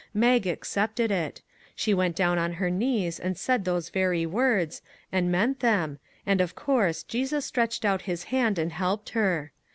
Mag 0.15 0.47
accepted 0.47 1.11
it. 1.11 1.43
She 1.75 1.93
went 1.93 2.15
down 2.15 2.39
on 2.39 2.53
her 2.53 2.71
knees 2.71 3.19
and 3.19 3.37
said 3.37 3.65
those 3.65 3.89
very 3.89 4.25
words, 4.25 4.81
and 5.11 5.31
meant 5.31 5.59
them, 5.59 5.99
and, 6.25 6.41
of 6.41 6.55
course, 6.55 7.03
Jesus 7.03 7.45
stretched 7.45 7.85
out 7.85 8.01
his 8.09 8.23
hand 8.33 8.57
and 8.57 8.71
helped 8.71 9.09
her. 9.09 9.51